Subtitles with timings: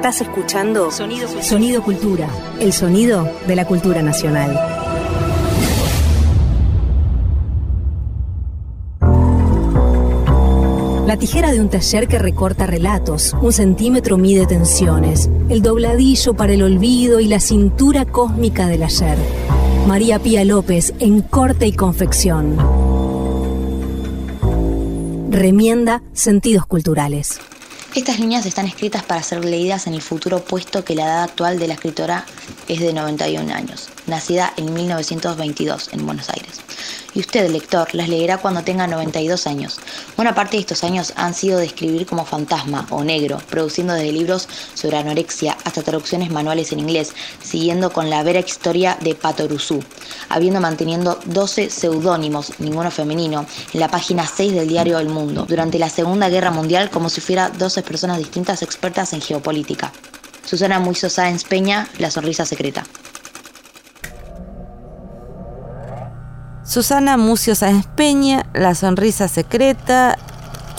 [0.00, 2.26] Estás escuchando Sonido, Sonido Cultura,
[2.58, 4.58] el sonido de la cultura nacional.
[11.06, 16.54] La tijera de un taller que recorta relatos, un centímetro mide tensiones, el dobladillo para
[16.54, 19.18] el olvido y la cintura cósmica del ayer.
[19.86, 22.56] María Pía López en corte y confección.
[25.30, 27.38] Remienda sentidos culturales.
[27.94, 31.58] Estas líneas están escritas para ser leídas en el futuro puesto que la edad actual
[31.58, 32.24] de la escritora
[32.68, 36.60] es de 91 años, nacida en 1922 en Buenos Aires.
[37.14, 39.80] Y usted, lector, las leerá cuando tenga 92 años.
[40.16, 44.12] Buena parte de estos años han sido de escribir como fantasma o negro, produciendo desde
[44.12, 49.82] libros sobre anorexia hasta traducciones manuales en inglés, siguiendo con la vera historia de Patoruzú,
[50.28, 55.78] habiendo manteniendo 12 seudónimos, ninguno femenino, en la página 6 del diario El Mundo, durante
[55.78, 59.92] la Segunda Guerra Mundial como si fuera 12 personas distintas expertas en geopolítica.
[60.44, 62.84] Susana Muizo Sáenz Peña, La Sonrisa Secreta.
[66.70, 70.16] Susana Mucio Sáenz Peña, La Sonrisa Secreta.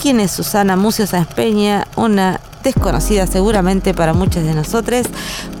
[0.00, 1.86] ¿Quién es Susana Mucio Sáenz Peña?
[1.96, 5.02] Una desconocida seguramente para muchos de nosotros,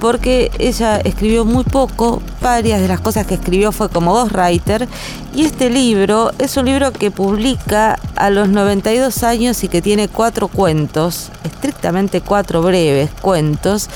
[0.00, 4.88] porque ella escribió muy poco, varias de las cosas que escribió fue como ghostwriter,
[5.34, 10.08] y este libro es un libro que publica a los 92 años y que tiene
[10.08, 13.90] cuatro cuentos, estrictamente cuatro breves cuentos,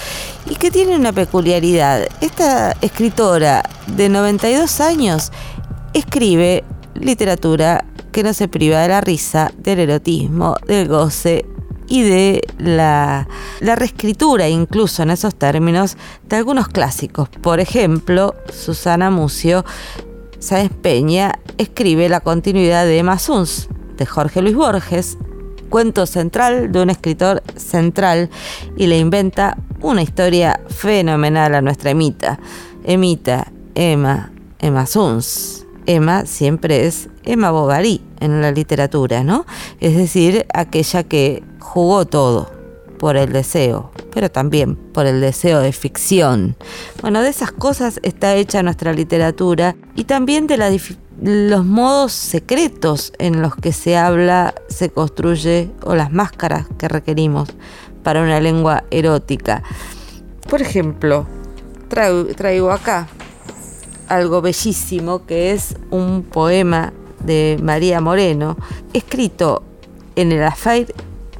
[0.51, 2.07] y que tiene una peculiaridad.
[2.21, 5.33] Esta escritora de 92 años
[5.99, 11.45] escribe literatura que no se priva de la risa, del erotismo, del goce
[11.89, 13.29] y de la,
[13.61, 15.97] reescritura, incluso en esos términos,
[16.29, 17.29] de algunos clásicos.
[17.29, 19.65] Por ejemplo, Susana Mucio
[20.39, 23.19] Sáenz Peña escribe la continuidad de Emma
[23.97, 25.17] de Jorge Luis Borges,
[25.71, 28.31] cuento central de un escritor central,
[28.77, 32.39] y le inventa una historia fenomenal a nuestra Emita.
[32.85, 35.66] Emita, Emma, Emma Suns.
[35.87, 39.47] Emma siempre es Emma Bovary en la literatura, ¿no?
[39.81, 42.51] Es decir, aquella que jugó todo
[42.99, 46.57] por el deseo, pero también por el deseo de ficción.
[47.03, 50.81] Bueno, de esas cosas está hecha nuestra literatura y también de
[51.21, 57.51] los modos secretos en los que se habla, se construye o las máscaras que requerimos
[58.03, 59.63] para una lengua erótica.
[60.49, 61.27] Por ejemplo,
[61.89, 63.09] traigo acá
[64.09, 66.93] algo bellísimo que es un poema
[67.25, 68.57] de María Moreno,
[68.93, 69.63] escrito
[70.15, 70.95] en el Affair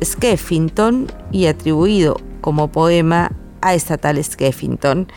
[0.05, 5.09] Skeffington y atribuido como poema a esa tal Skeffington.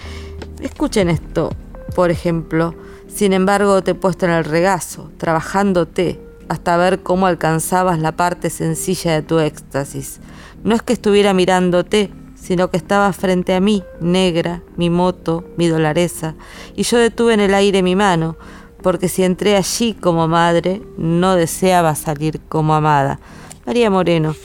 [0.61, 1.51] Escuchen esto,
[1.95, 2.75] por ejemplo,
[3.07, 8.49] sin embargo te he puesto en el regazo, trabajándote hasta ver cómo alcanzabas la parte
[8.49, 10.19] sencilla de tu éxtasis.
[10.63, 15.67] No es que estuviera mirándote, sino que estaba frente a mí, negra, mi moto, mi
[15.67, 16.35] dolareza,
[16.75, 18.37] y yo detuve en el aire mi mano,
[18.81, 23.19] porque si entré allí como madre, no deseaba salir como amada.
[23.65, 24.35] María Moreno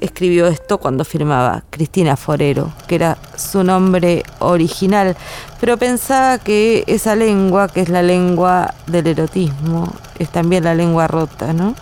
[0.00, 5.16] escribió esto cuando firmaba Cristina Forero, que era su nombre original,
[5.60, 11.08] pero pensaba que esa lengua, que es la lengua del erotismo, es también la lengua
[11.08, 11.74] rota, ¿no?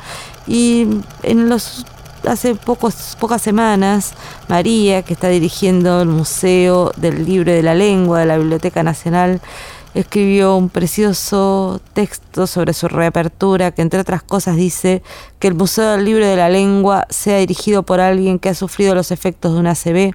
[0.46, 0.86] Y
[1.22, 1.84] en los
[2.26, 4.14] hace pocas semanas,
[4.48, 9.40] María, que está dirigiendo el Museo del Libro de la Lengua de la Biblioteca Nacional,
[9.94, 15.02] escribió un precioso texto sobre su reapertura que entre otras cosas dice
[15.38, 18.94] que el Museo del Libro de la Lengua sea dirigido por alguien que ha sufrido
[18.94, 20.14] los efectos de una ACV,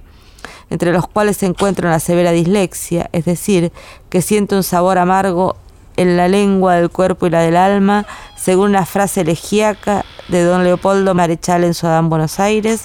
[0.70, 3.72] entre los cuales se encuentra una severa dislexia, es decir,
[4.08, 5.56] que siente un sabor amargo
[5.96, 8.06] en la lengua del cuerpo y la del alma,
[8.42, 12.82] según una frase elegíaca de don Leopoldo Marechal en su Adán Buenos Aires,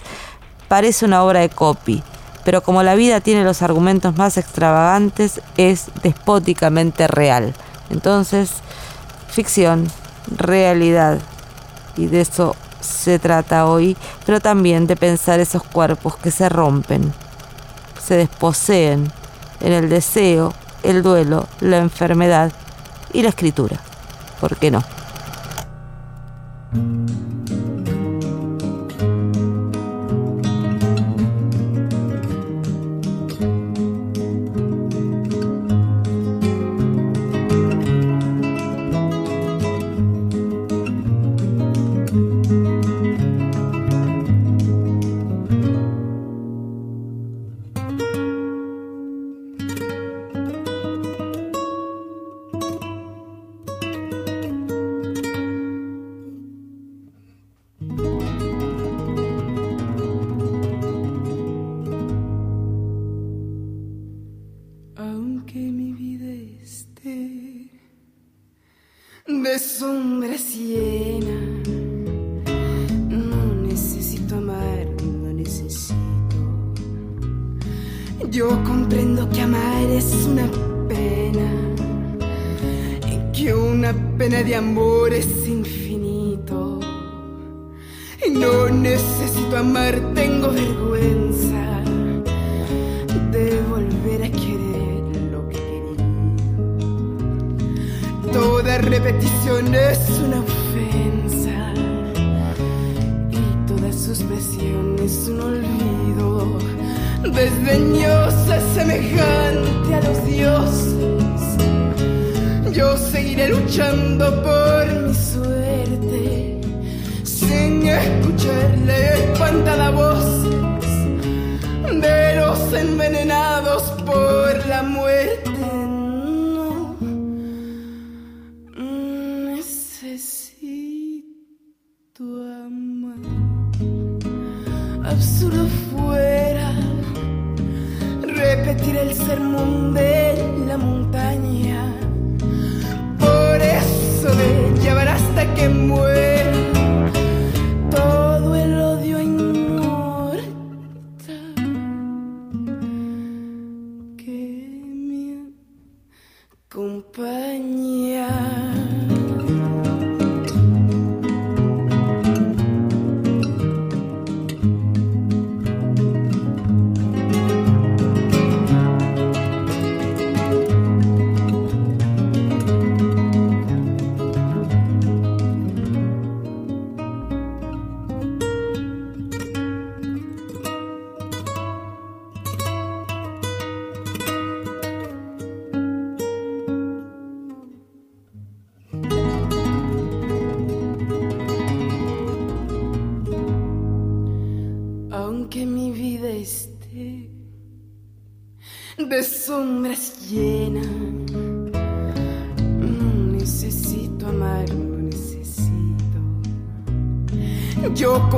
[0.68, 2.04] parece una obra de copy,
[2.46, 7.56] pero como la vida tiene los argumentos más extravagantes, es despóticamente real.
[7.90, 8.52] Entonces,
[9.30, 9.88] ficción,
[10.36, 11.18] realidad,
[11.96, 13.98] y de eso se trata hoy,
[14.28, 17.12] pero también de pensar esos cuerpos que se rompen,
[18.00, 19.12] se desposeen
[19.60, 20.54] en el deseo,
[20.84, 22.52] el duelo, la enfermedad
[23.12, 23.80] y la escritura.
[24.40, 24.84] ¿Por qué no?
[26.74, 27.37] De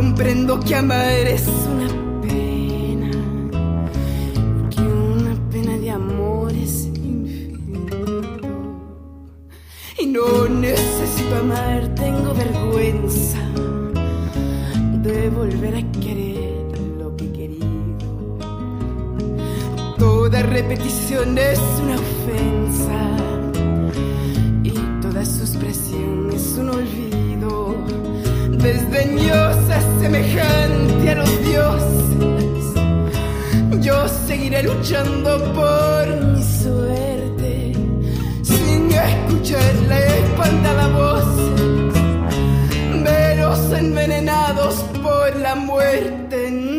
[0.10, 1.88] comprendo que amar es una
[2.24, 3.12] pena,
[4.72, 7.96] que una pena de amor es infinito.
[10.00, 13.38] Y no necesito amar, tengo vergüenza
[15.04, 18.40] de volver a querer lo que he querido.
[20.00, 23.00] Toda repetición es una ofensa
[24.64, 24.72] y
[25.04, 28.09] toda suspresión es un olvido
[28.62, 32.64] desdeñosa semejante a los dioses.
[33.82, 37.74] Yo seguiré luchando por mi suerte
[38.44, 41.26] sin escuchar la espantada voz
[43.04, 46.79] de los envenenados por la muerte.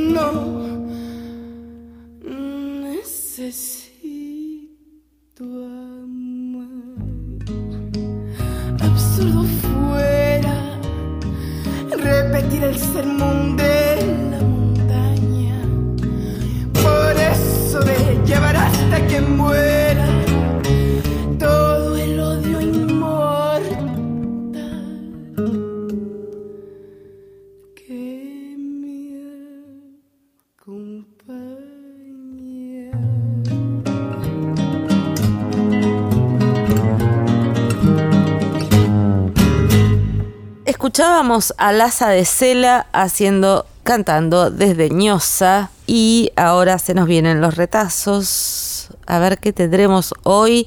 [41.21, 48.89] Escuchábamos a Laza de Cela haciendo, cantando desdeñosa y ahora se nos vienen los retazos.
[49.07, 50.67] A ver qué tendremos hoy.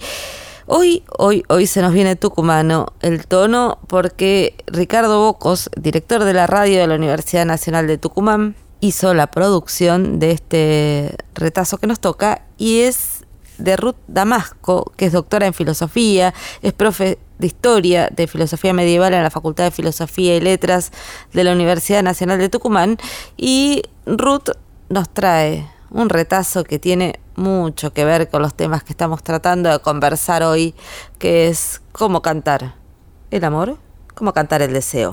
[0.67, 6.45] Hoy, hoy, hoy se nos viene tucumano el tono porque Ricardo Bocos, director de la
[6.45, 12.00] radio de la Universidad Nacional de Tucumán, hizo la producción de este retazo que nos
[12.00, 13.12] toca y es
[13.57, 19.13] de Ruth Damasco, que es doctora en filosofía, es profe de historia de filosofía medieval
[19.13, 20.91] en la Facultad de Filosofía y Letras
[21.33, 22.98] de la Universidad Nacional de Tucumán
[23.38, 24.51] y Ruth
[24.89, 29.69] nos trae un retazo que tiene mucho que ver con los temas que estamos tratando
[29.69, 30.74] de conversar hoy,
[31.19, 32.75] que es cómo cantar
[33.31, 33.77] el amor,
[34.15, 35.12] cómo cantar el deseo.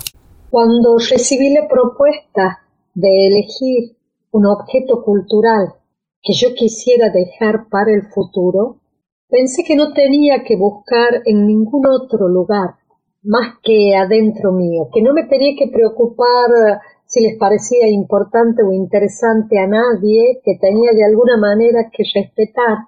[0.51, 2.63] Cuando recibí la propuesta
[2.95, 3.97] de elegir
[4.33, 5.75] un objeto cultural
[6.23, 8.81] que yo quisiera dejar para el futuro,
[9.29, 12.75] pensé que no tenía que buscar en ningún otro lugar
[13.23, 18.73] más que adentro mío, que no me tenía que preocupar si les parecía importante o
[18.73, 22.87] interesante a nadie, que tenía de alguna manera que respetar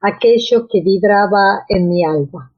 [0.00, 2.52] aquello que vibraba en mi alma.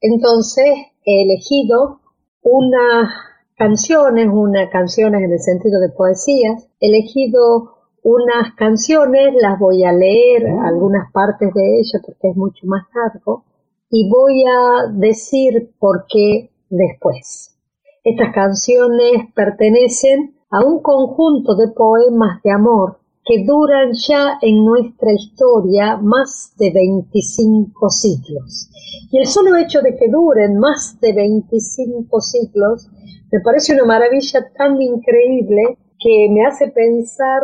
[0.00, 0.66] Entonces
[1.04, 2.00] he elegido
[2.42, 3.08] unas
[3.56, 9.92] canciones, unas canciones en el sentido de poesías, he elegido unas canciones, las voy a
[9.92, 13.44] leer, algunas partes de ellas porque es mucho más largo,
[13.90, 17.56] y voy a decir por qué después.
[18.02, 25.12] Estas canciones pertenecen a un conjunto de poemas de amor que duran ya en nuestra
[25.12, 28.68] historia más de 25 siglos.
[29.12, 32.88] Y el solo hecho de que duren más de 25 siglos
[33.30, 37.42] me parece una maravilla tan increíble que me hace pensar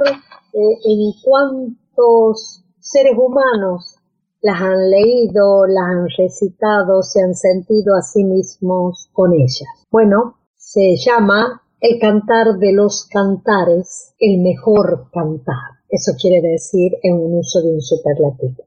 [0.52, 3.96] eh, en cuántos seres humanos
[4.40, 9.68] las han leído, las han recitado, se han sentido a sí mismos con ellas.
[9.90, 15.78] Bueno, se llama el cantar de los cantares, el mejor cantar.
[15.88, 18.64] Eso quiere decir en un uso de un superlativo.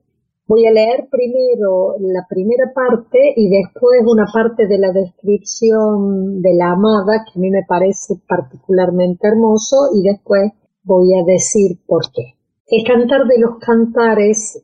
[0.47, 6.53] Voy a leer primero la primera parte y después una parte de la descripción de
[6.55, 10.51] la amada que a mí me parece particularmente hermoso y después
[10.83, 12.35] voy a decir por qué.
[12.67, 14.63] El cantar de los cantares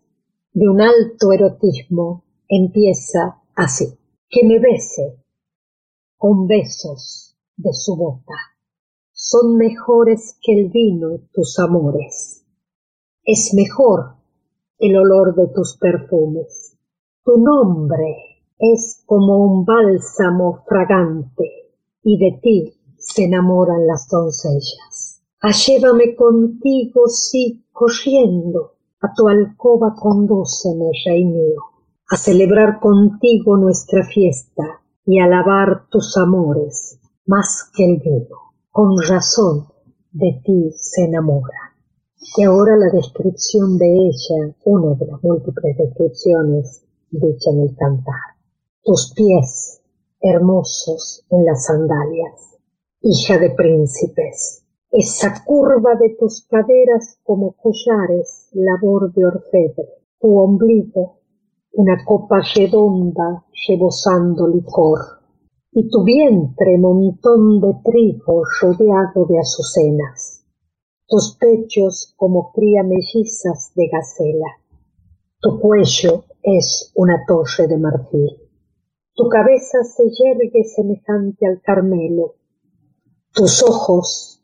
[0.53, 3.97] de un alto erotismo empieza así.
[4.29, 5.24] Que me bese
[6.17, 8.33] con besos de su boca.
[9.12, 12.45] Son mejores que el vino tus amores.
[13.24, 14.15] Es mejor
[14.79, 16.77] el olor de tus perfumes.
[17.24, 25.06] Tu nombre es como un bálsamo fragante y de ti se enamoran las doncellas.
[25.49, 31.61] Allévame contigo, sí, corriendo, a tu alcoba condúceme, rey mío,
[32.09, 38.35] a celebrar contigo nuestra fiesta y alabar tus amores más que el vino.
[38.71, 39.67] Con razón
[40.11, 41.77] de ti se enamora.
[42.35, 48.35] Y ahora la descripción de ella, una de las múltiples descripciones dicha en el cantar.
[48.83, 49.81] Tus pies
[50.19, 52.57] hermosos en las sandalias,
[53.01, 59.89] hija de príncipes, esa curva de tus caderas como collares, labor de orfebre,
[60.20, 61.20] tu ombligo,
[61.74, 65.00] una copa redonda rebosando licor,
[65.72, 70.46] y tu vientre montón de trigo rodeado de azucenas,
[71.06, 74.58] tus pechos como cría mellizas de gacela,
[75.39, 78.38] tu cuello es una torre de marfil,
[79.13, 82.36] tu cabeza se yergue semejante al Carmelo,
[83.34, 84.37] tus ojos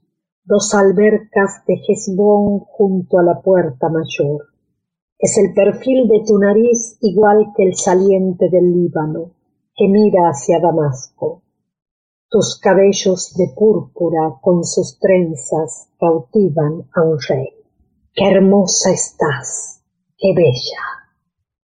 [0.45, 4.47] dos albercas de Hezbón junto a la puerta mayor.
[5.17, 9.31] Es el perfil de tu nariz igual que el saliente del Líbano,
[9.73, 11.43] que mira hacia Damasco.
[12.29, 17.49] Tus cabellos de púrpura con sus trenzas cautivan a un rey.
[18.13, 19.81] Qué hermosa estás,
[20.17, 20.83] qué bella,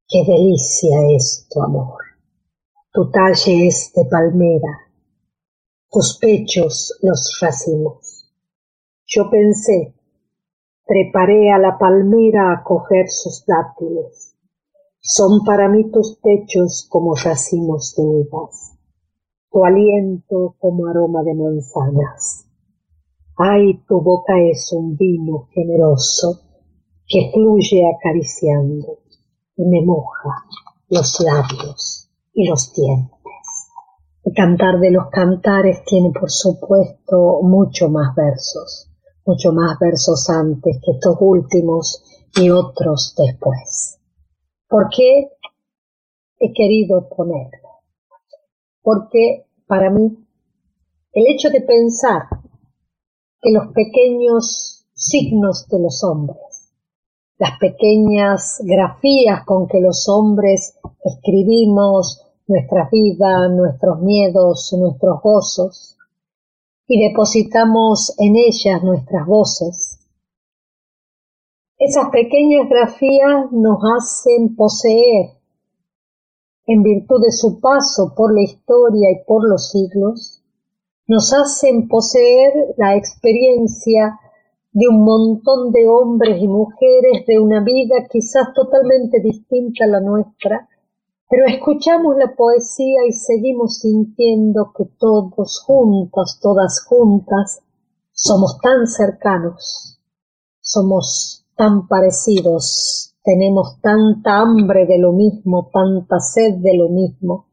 [0.06, 1.98] qué delicia es tu amor.
[2.92, 4.78] Tu talle es de palmera,
[5.90, 8.09] tus pechos los racimos
[9.12, 9.92] yo pensé,
[10.86, 14.36] treparé a la palmera a coger sus dátiles.
[15.00, 18.78] Son para mí tus pechos como racimos de uvas,
[19.50, 22.46] tu aliento como aroma de manzanas.
[23.36, 26.42] Ay, tu boca es un vino generoso
[27.04, 29.00] que fluye acariciando
[29.56, 30.44] y me moja
[30.88, 33.10] los labios y los dientes.
[34.22, 38.89] El cantar de los cantares tiene, por supuesto, mucho más versos
[39.30, 42.02] mucho más versos antes que estos últimos
[42.34, 44.00] y otros después.
[44.68, 45.30] ¿Por qué
[46.40, 47.68] he querido ponerlo?
[48.82, 50.26] Porque para mí
[51.12, 52.22] el hecho de pensar
[53.40, 56.72] que los pequeños signos de los hombres,
[57.38, 65.96] las pequeñas grafías con que los hombres escribimos nuestra vida, nuestros miedos, nuestros gozos,
[66.92, 70.00] y depositamos en ellas nuestras voces.
[71.78, 75.36] Esas pequeñas grafías nos hacen poseer,
[76.66, 80.42] en virtud de su paso por la historia y por los siglos,
[81.06, 84.18] nos hacen poseer la experiencia
[84.72, 90.00] de un montón de hombres y mujeres de una vida quizás totalmente distinta a la
[90.00, 90.68] nuestra,
[91.30, 97.62] pero escuchamos la poesía y seguimos sintiendo que todos juntos, todas juntas,
[98.10, 100.00] somos tan cercanos,
[100.60, 107.46] somos tan parecidos, tenemos tanta hambre de lo mismo, tanta sed de lo mismo,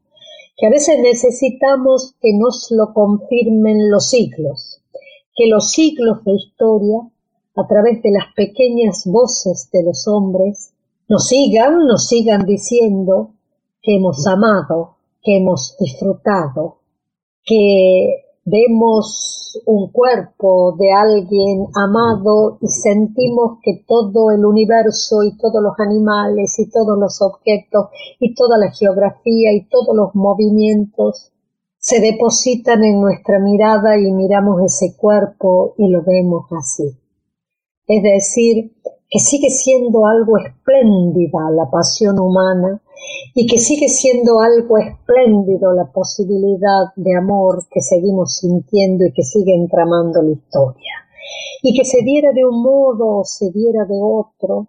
[0.56, 4.82] que a veces necesitamos que nos lo confirmen los siglos,
[5.36, 6.98] que los siglos de historia,
[7.54, 10.74] a través de las pequeñas voces de los hombres,
[11.08, 13.34] nos sigan, nos sigan diciendo
[13.88, 16.76] que hemos amado, que hemos disfrutado,
[17.42, 25.62] que vemos un cuerpo de alguien amado y sentimos que todo el universo y todos
[25.62, 27.86] los animales y todos los objetos
[28.20, 31.32] y toda la geografía y todos los movimientos
[31.78, 36.94] se depositan en nuestra mirada y miramos ese cuerpo y lo vemos así.
[37.86, 38.70] Es decir,
[39.08, 42.82] que sigue siendo algo espléndida la pasión humana
[43.34, 49.22] y que sigue siendo algo espléndido la posibilidad de amor que seguimos sintiendo y que
[49.22, 50.92] sigue entramando la historia.
[51.62, 54.68] Y que se diera de un modo o se diera de otro,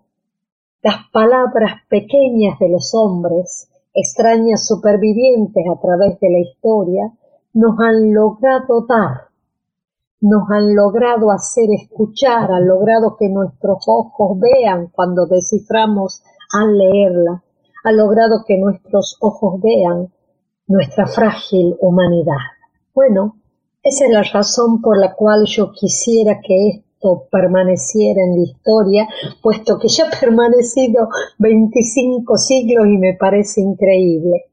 [0.82, 7.12] las palabras pequeñas de los hombres, extrañas supervivientes a través de la historia,
[7.54, 9.30] nos han logrado dar
[10.22, 17.44] nos han logrado hacer escuchar, han logrado que nuestros ojos vean cuando desciframos al leerla,
[17.84, 20.12] ha logrado que nuestros ojos vean
[20.68, 22.38] nuestra frágil humanidad.
[22.94, 23.38] Bueno,
[23.82, 29.08] esa es la razón por la cual yo quisiera que esto permaneciera en la historia,
[29.42, 31.08] puesto que ya ha permanecido
[31.38, 34.50] 25 siglos y me parece increíble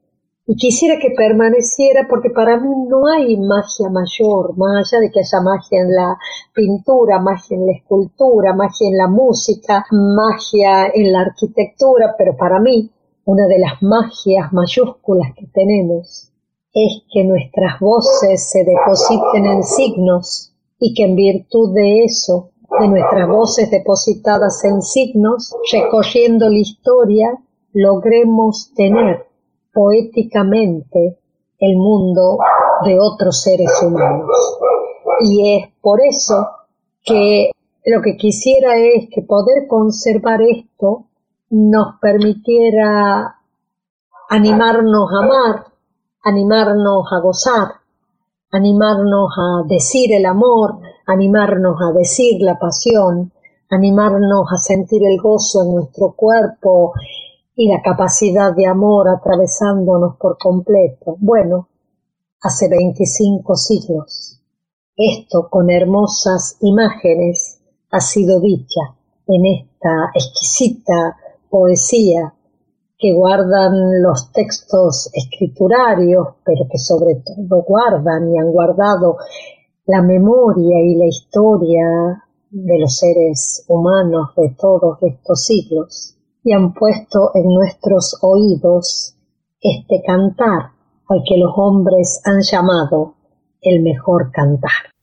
[0.49, 5.19] y quisiera que permaneciera porque para mí no hay magia mayor, más allá de que
[5.19, 6.17] haya magia en la
[6.53, 12.61] pintura, magia en la escultura, magia en la música, magia en la arquitectura, pero para
[12.61, 12.89] mí
[13.27, 16.31] una de las magias mayúsculas que tenemos
[16.73, 22.87] es que nuestras voces se depositen en signos y que en virtud de eso, de
[22.87, 27.37] nuestras voces depositadas en signos, recorriendo la historia,
[27.73, 29.27] logremos tener
[29.73, 31.17] poéticamente
[31.59, 32.37] el mundo
[32.85, 34.29] de otros seres humanos.
[35.19, 36.47] Y es por eso
[37.03, 37.51] que
[37.85, 41.06] lo que quisiera es que poder conservar esto
[41.49, 43.37] nos permitiera
[44.29, 45.65] animarnos a amar,
[46.23, 47.67] animarnos a gozar,
[48.51, 53.31] animarnos a decir el amor, animarnos a decir la pasión,
[53.69, 56.93] animarnos a sentir el gozo en nuestro cuerpo
[57.55, 61.15] y la capacidad de amor atravesándonos por completo.
[61.19, 61.69] Bueno,
[62.41, 64.41] hace 25 siglos.
[64.95, 68.95] Esto con hermosas imágenes ha sido dicha
[69.27, 71.17] en esta exquisita
[71.49, 72.33] poesía
[72.97, 79.17] que guardan los textos escriturarios, pero que sobre todo guardan y han guardado
[79.85, 86.73] la memoria y la historia de los seres humanos de todos estos siglos y han
[86.73, 89.15] puesto en nuestros oídos
[89.61, 90.71] este cantar
[91.09, 93.15] al que los hombres han llamado
[93.61, 94.96] el mejor cantar.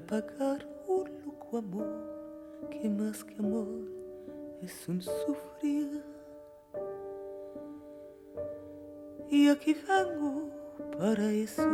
[0.00, 3.66] Para pagar un loco amor que más que amor
[4.62, 6.02] es un sufrir
[9.30, 10.48] Y aquí vengo
[10.96, 11.68] para eso,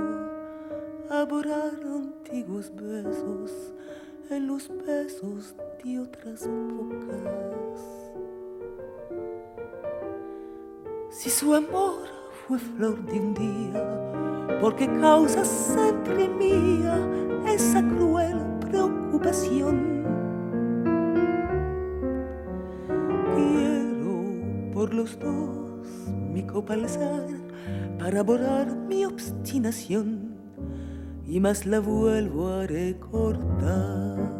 [1.09, 3.53] a borrar antiguos besos
[4.31, 7.81] en los besos de otras bocas.
[11.11, 12.09] Si su amor
[12.47, 16.99] fue flor de un día, porque causa siempre mía
[17.47, 18.04] esa cruel
[23.35, 25.88] Quiero por los dos
[26.33, 27.27] mi copa alzar
[27.98, 30.35] para borrar mi obstinación
[31.27, 34.34] y más la vuelvo a recordar.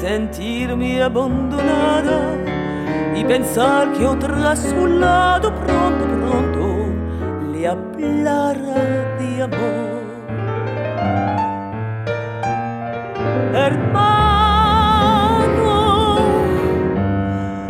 [0.00, 2.34] Sentirme abandonada
[3.14, 4.86] y pensar que otra a su
[5.54, 6.86] pronto, pronto
[7.52, 9.96] le hablará de amor.
[13.54, 14.98] Hermano,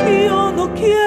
[0.05, 1.06] yo no quiero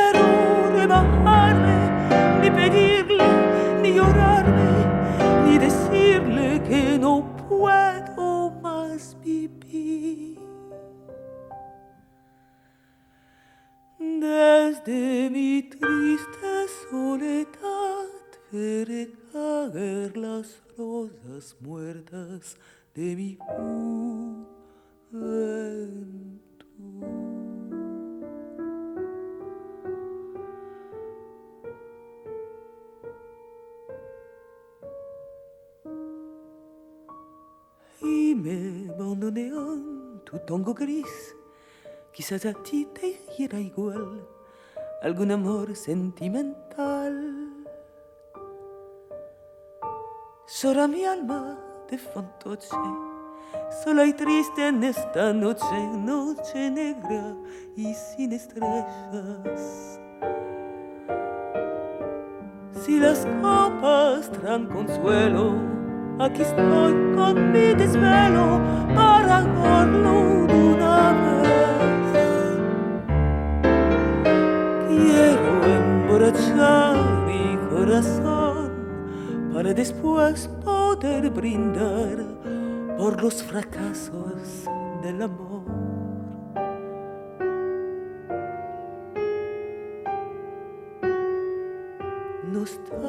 [14.40, 16.52] Desde mi triste
[16.88, 18.08] soledad
[18.50, 22.56] veré caer las rosas muertas
[22.94, 24.40] de mi juventud.
[38.00, 41.36] Y me abandonean tu tongo gris,
[42.12, 44.26] quizás a ti te hiera igual
[45.02, 47.48] algún amor sentimental.
[50.46, 52.68] Llora mi alma de fantoche,
[53.82, 55.64] sola y triste en esta noche,
[55.96, 57.36] noche negra
[57.76, 60.00] y sin estrellas.
[62.72, 65.54] Si las copas traen consuelo,
[66.18, 68.60] aquí estoy con mi desvelo
[68.94, 69.44] para
[76.32, 78.70] mi corazón
[79.52, 82.18] para después poder brindar
[82.96, 84.64] por los fracasos
[85.02, 85.64] del amor.
[92.52, 93.00] Nostalgias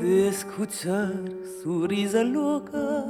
[0.00, 1.12] de escuchar
[1.60, 3.04] su risa loca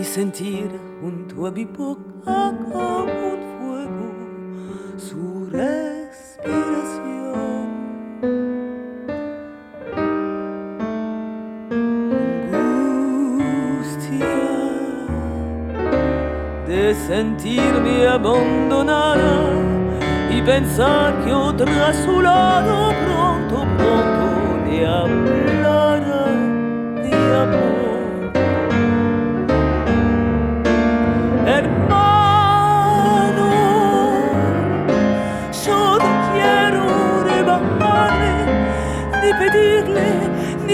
[0.00, 3.35] y sentir junto a mi boca como
[4.98, 5.76] su respiración.
[12.52, 14.26] Angustia
[16.66, 19.50] de sentirme abandonada
[20.30, 25.56] y pensar que otra a su lado pronto, pronto le hablará.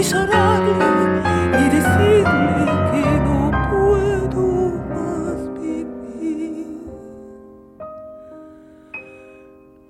[0.02, 0.72] Llorarle,
[1.52, 3.38] ni decirle que no
[3.70, 4.44] puedo
[4.90, 6.66] más vivir.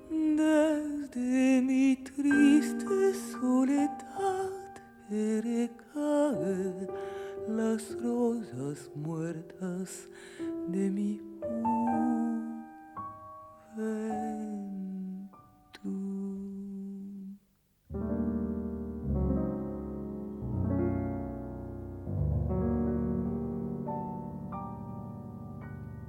[0.09, 4.51] Desde mi triste soledad
[5.09, 6.87] veré caer
[7.47, 10.07] las rosas muertas
[10.67, 11.32] de mi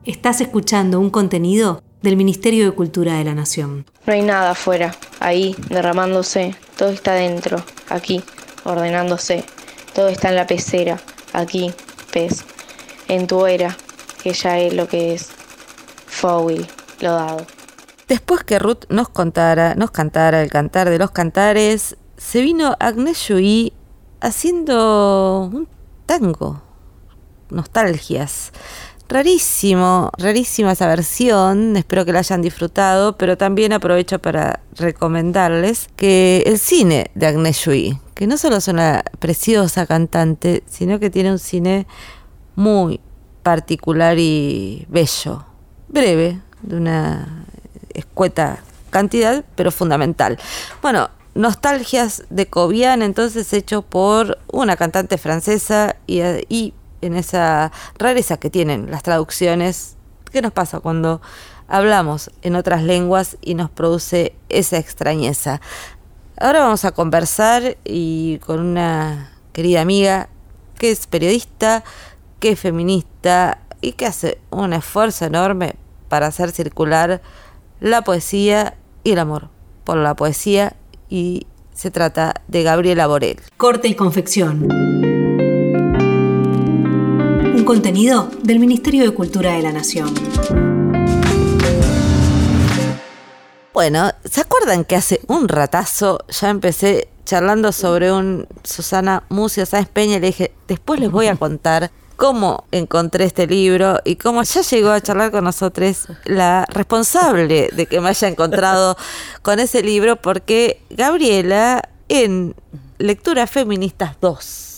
[0.06, 3.86] Estás escuchando un contenido del Ministerio de Cultura de la Nación.
[4.06, 6.54] No hay nada afuera, ahí, derramándose.
[6.76, 8.22] Todo está dentro, aquí,
[8.64, 9.46] ordenándose.
[9.94, 11.00] Todo está en la pecera,
[11.32, 11.72] aquí,
[12.12, 12.44] pez.
[13.08, 13.78] En tu era,
[14.22, 15.30] que ya es lo que es.
[16.06, 16.66] Fowl,
[17.00, 17.46] lo dado.
[18.06, 23.26] Después que Ruth nos contara, nos cantara el cantar de los cantares, se vino Agnes
[23.26, 23.72] Joy
[24.20, 25.66] haciendo un
[26.04, 26.60] tango,
[27.48, 28.52] nostalgias.
[29.14, 36.42] Rarísimo, rarísima esa versión, espero que la hayan disfrutado, pero también aprovecho para recomendarles que
[36.46, 41.31] el cine de Agnes Joy, que no solo es una preciosa cantante, sino que tiene
[41.31, 41.87] un cine
[42.57, 42.98] muy
[43.44, 45.44] particular y bello,
[45.87, 47.46] breve, de una
[47.90, 50.40] escueta cantidad, pero fundamental.
[50.83, 58.50] Bueno, Nostalgias de Cobian, entonces hecho por una cantante francesa y en esa rareza que
[58.50, 59.96] tienen las traducciones.
[60.30, 61.20] ¿Qué nos pasa cuando
[61.68, 65.60] hablamos en otras lenguas y nos produce esa extrañeza?
[66.38, 70.28] Ahora vamos a conversar y con una querida amiga
[70.78, 71.84] que es periodista,
[72.40, 75.76] que es feminista y que hace un esfuerzo enorme
[76.08, 77.22] para hacer circular
[77.80, 79.50] la poesía y el amor
[79.84, 80.74] por la poesía
[81.08, 83.40] y se trata de Gabriela Borel.
[83.56, 85.03] Corte y confección.
[87.64, 90.12] Contenido del Ministerio de Cultura de la Nación.
[93.72, 99.88] Bueno, ¿se acuerdan que hace un ratazo ya empecé charlando sobre un Susana Mucio Sáenz
[99.88, 104.42] Peña y le dije, después les voy a contar cómo encontré este libro y cómo
[104.42, 108.96] ya llegó a charlar con nosotros la responsable de que me haya encontrado
[109.40, 112.55] con ese libro, porque Gabriela en
[112.98, 114.73] Lecturas Feministas 2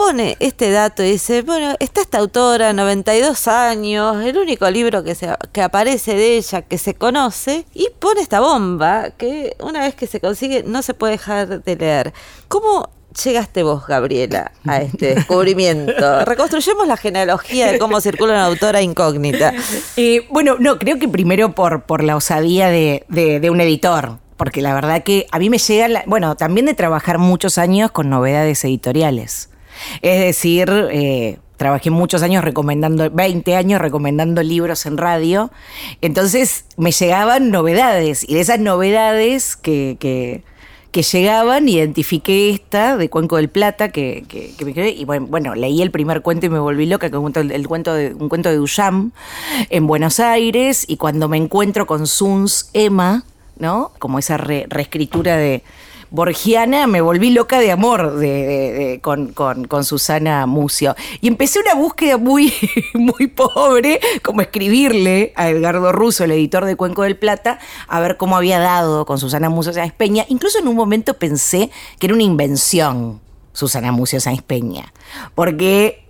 [0.00, 5.14] pone este dato y dice, bueno, está esta autora, 92 años, el único libro que,
[5.14, 9.94] se, que aparece de ella, que se conoce, y pone esta bomba que una vez
[9.94, 12.14] que se consigue no se puede dejar de leer.
[12.48, 12.88] ¿Cómo
[13.24, 16.24] llegaste vos, Gabriela, a este descubrimiento?
[16.24, 19.52] Reconstruyemos la genealogía de cómo circula una autora incógnita.
[19.98, 24.18] Eh, bueno, no, creo que primero por, por la osadía de, de- de un editor.
[24.38, 27.90] porque la verdad que a mí me llega, la- bueno, también de trabajar muchos años
[27.90, 29.50] con novedades editoriales.
[30.02, 35.50] Es decir, eh, trabajé muchos años recomendando, 20 años recomendando libros en radio,
[36.00, 39.96] entonces me llegaban novedades y de esas novedades que...
[40.00, 45.54] que llegaban, identifiqué esta de Cuenco del Plata, que, que, me quedé, y bueno, bueno,
[45.54, 49.14] leí el primer cuento y me volví loca, el, cuento de, un cuento de Duchamp
[49.68, 53.22] en Buenos Aires, y cuando me encuentro con Suns Emma,
[53.56, 53.92] ¿no?
[54.00, 55.62] Como esa re- reescritura de
[56.10, 60.96] Borgiana, me volví loca de amor de, con, con- con Susana Mucio.
[61.20, 62.52] Y empecé una búsqueda muy,
[62.94, 68.16] muy pobre, como escribirle a Edgardo Russo, el editor de Cuenco del Plata, a ver
[68.16, 70.24] cómo había dado con Susana Mucio Sáenz Peña.
[70.28, 73.20] Incluso en un momento pensé que era una invención
[73.52, 74.92] Susana Mucio Sáenz Peña,
[75.34, 76.04] porque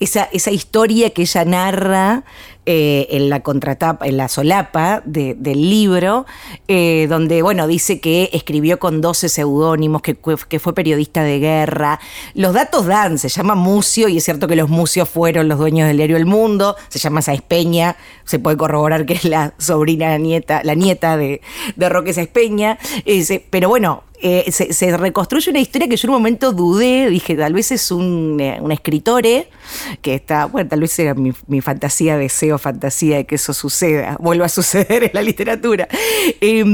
[0.00, 2.24] esa, esa historia que ella narra
[2.66, 6.26] eh, en la contratapa, en la solapa de- del libro,
[6.68, 10.16] eh, donde, bueno, dice que escribió con 12 seudónimos, que,
[10.48, 12.00] que fue periodista de guerra.
[12.34, 15.86] Los datos dan, se llama Mucio, y es cierto que los Mucios fueron los dueños
[15.88, 20.08] del diario El Mundo, se llama Sáenz Peña, se puede corroborar que es la sobrina,
[20.10, 21.40] la nieta, la nieta de,
[21.76, 22.78] de Roque Sáenz Peña,
[23.50, 27.36] pero bueno, eh, se, se reconstruye una historia que yo en un momento dudé, dije,
[27.36, 29.50] tal vez es un, eh, un escritore
[30.00, 34.16] que está, bueno, tal vez era mi, mi fantasía, deseo, fantasía de que eso suceda,
[34.20, 35.88] vuelva a suceder en la literatura.
[36.40, 36.64] Eh,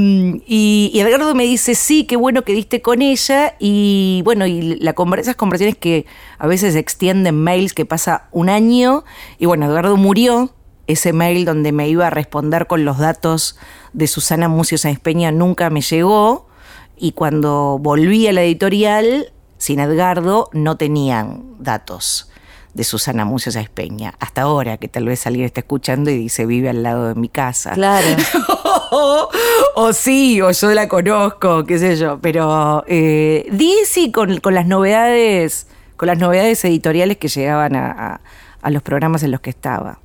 [0.47, 4.95] y, Edgardo me dice, sí, qué bueno que diste con ella, y bueno, y la,
[5.17, 6.05] esas conversaciones que
[6.37, 9.03] a veces extienden mails que pasa un año,
[9.37, 10.53] y bueno, Edgardo murió,
[10.87, 13.57] ese mail donde me iba a responder con los datos
[13.93, 16.47] de Susana Mucio Sáenz Peña nunca me llegó
[16.97, 22.32] y cuando volví a la editorial, sin Edgardo, no tenían datos
[22.73, 24.13] de Susana Mucio Sáenz Peña.
[24.19, 27.29] Hasta ahora, que tal vez alguien está escuchando y dice, vive al lado de mi
[27.29, 27.71] casa.
[27.73, 28.07] Claro.
[29.75, 32.19] o sí, o yo la conozco, qué sé yo.
[32.21, 37.91] Pero eh, di sí con, con las novedades, con las novedades editoriales que llegaban a,
[37.91, 38.21] a-
[38.61, 39.99] a los programas en los que estaba.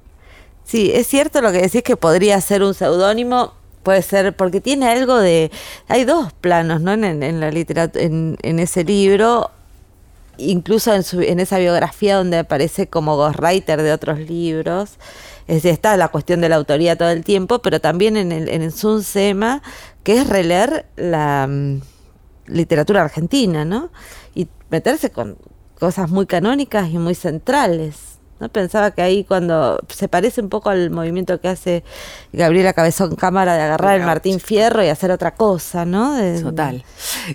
[0.65, 3.53] Sí, es cierto lo que decís que podría ser un seudónimo,
[3.85, 5.51] puede ser, porque tiene algo de.
[5.87, 6.93] Hay dos planos, ¿no?
[6.93, 9.53] En, en- en la literatura, en, en ese libro,
[10.39, 14.99] incluso en, su- en esa biografía donde aparece como ghostwriter de otros libros.
[15.47, 18.49] Es decir, está la cuestión de la autoría todo el tiempo, pero también en el,
[18.49, 19.63] en Sun Sema,
[20.05, 21.81] que es releer la mm,
[22.47, 23.91] literatura argentina, ¿no?
[24.35, 25.39] Y meterse con
[25.79, 28.18] cosas muy canónicas y muy centrales.
[28.41, 28.49] ¿No?
[28.49, 31.85] Pensaba que ahí cuando se parece un poco al movimiento que hace
[32.33, 36.15] Gabriela Cabezón Cámara de agarrar el Martín Fierro y hacer otra cosa, ¿no?
[36.15, 36.85] De- Total.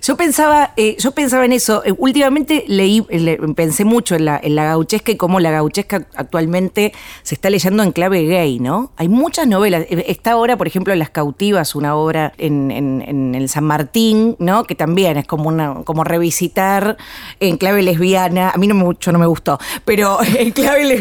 [0.02, 1.84] Yo pensaba, eh, yo pensaba en eso.
[1.86, 6.06] Eh, últimamente leí, le- pensé mucho en la, en la gauchesca y cómo la gauchesca
[6.16, 8.92] actualmente se está leyendo en clave gay, ¿no?
[8.98, 9.86] Hay muchas novelas.
[9.90, 14.36] Eh, Está ahora, por ejemplo, Las Cautivas, una obra en, en- en el San Martín,
[14.40, 14.64] ¿no?
[14.64, 16.98] Que también es como una, como revisitar
[17.40, 18.50] en clave lesbiana.
[18.52, 20.93] A mí no me, mucho no me gustó, pero en clave lesbiana,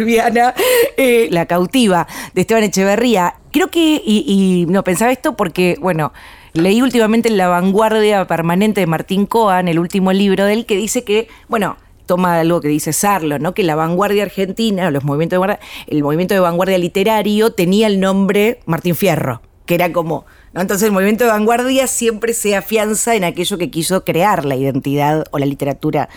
[0.96, 3.34] eh, La Cautiva, de Esteban Echeverría.
[3.50, 6.12] Creo que, y, no pensaba esto porque, bueno,
[6.54, 10.76] Leí últimamente en La Vanguardia Permanente de Martín Coan, el último libro de él, que
[10.76, 13.54] dice que, bueno, toma algo que dice Sarlo, ¿no?
[13.54, 18.60] Que la vanguardia argentina, los movimientos de el movimiento de vanguardia literario tenía el nombre
[18.66, 23.56] Martín Fierro, que era como, Entonces el movimiento de vanguardia siempre se afianza en aquello
[23.56, 26.10] que quiso crear la identidad o la literatura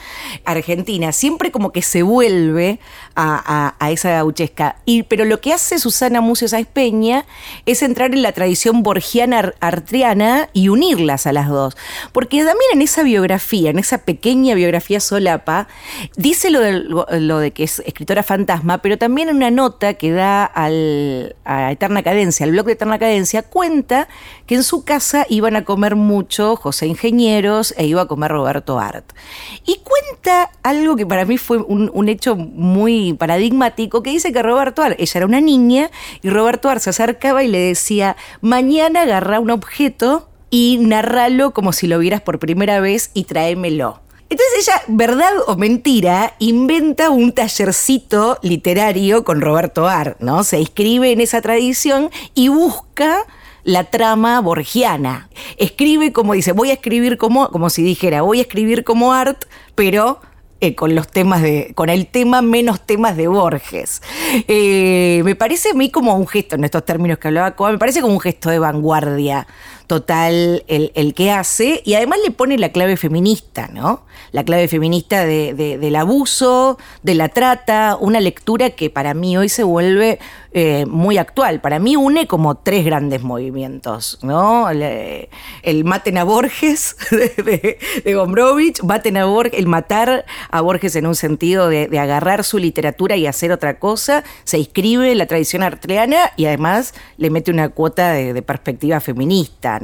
[0.44, 1.14] argentina.
[1.14, 2.80] Siempre como que se vuelve
[3.16, 4.76] a, esa gauchesca.
[4.86, 7.26] Y, pero lo que hace Susana Mucio Sáenz Peña
[7.66, 11.78] es entrar en la tradición borgiana ar- artriana y unirlas a las dos.
[12.12, 15.68] Porque también en esa biografía, en esa pequeña biografía solapa,
[16.18, 20.12] dice lo de, lo de que es escritora fantasma, pero también en una nota que
[20.12, 24.08] da al, a Eterna Cadencia, al blog de Eterna Cadencia, cuenta
[24.46, 28.80] que en su casa iban a comer mucho José Ingenieros e iba a comer Roberto
[28.80, 29.14] Art.
[29.66, 34.42] Y cuenta algo que para mí fue un, un hecho muy paradigmático, que dice que
[34.42, 35.90] Roberto Art, ella era una niña,
[36.22, 41.74] y Roberto Art se acercaba y le decía, mañana agarra un objeto y narralo como
[41.74, 44.00] si lo vieras por primera vez y tráemelo.
[44.30, 50.44] Entonces ella, verdad o mentira, inventa un tallercito literario con Roberto Art, ¿no?
[50.44, 53.26] Se inscribe en esa tradición y busca
[53.66, 55.28] la trama borgiana.
[55.58, 59.44] Escribe como dice, voy a escribir como, como si dijera, voy a escribir como Art,
[59.74, 60.22] pero
[60.62, 64.02] eh, con los temas de, con el tema menos temas de Borges.
[64.48, 68.02] Eh, me parece a mí como un gesto, en estos términos que hablaba me parece
[68.02, 69.48] como un gesto de vanguardia
[69.88, 74.04] total el, el, que hace y además le pone la clave feminista, ¿no?
[74.32, 79.38] La clave feminista de, de, del abuso, de la trata, una lectura que para mí
[79.38, 80.20] hoy se vuelve
[80.58, 81.60] eh, muy actual.
[81.60, 84.70] Para mí une como tres grandes movimientos, ¿no?
[84.70, 91.08] El, maten a Borges de, de, Gombrowicz, maten a Borges, el matar a Borges en
[91.08, 96.32] un sentido de, agarrar su literatura y hacer otra cosa, se inscribe la tradición artreana
[96.38, 99.75] y además le mete una cuota de perspectiva feminista,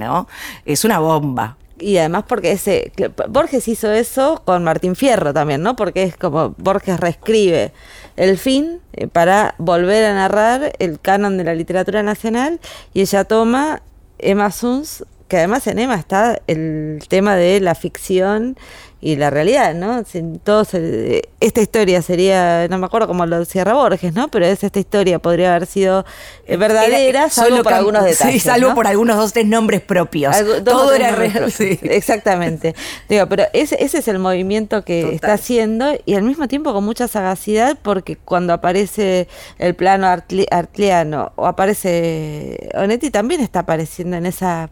[0.65, 1.57] Es una bomba.
[1.79, 2.91] Y además porque ese
[3.27, 5.75] Borges hizo eso con Martín Fierro también, ¿no?
[5.75, 7.73] Porque es como Borges reescribe
[8.17, 12.59] el fin eh, para volver a narrar el canon de la literatura nacional
[12.93, 13.81] y ella toma
[14.19, 18.57] Emma Suns, que además en Emma está el tema de la ficción
[19.03, 20.03] y la realidad, ¿no?
[20.43, 24.27] Todo se, esta historia sería, no me acuerdo cómo lo cierra Borges, ¿no?
[24.29, 26.05] Pero es esta historia podría haber sido
[26.45, 28.33] eh, verdadera, salvo Solo por algunos detalles.
[28.33, 28.75] Sí, salvo ¿no?
[28.75, 30.35] por algunos dos, tres nombres propios.
[30.35, 31.51] Algo, Todo era real.
[31.51, 31.79] sí.
[31.81, 32.75] Exactamente.
[33.09, 35.15] Digo, pero ese, ese es el movimiento que Total.
[35.15, 40.47] está haciendo y al mismo tiempo con mucha sagacidad porque cuando aparece el plano artli-
[40.51, 44.69] artliano o aparece Onetti también está apareciendo en esa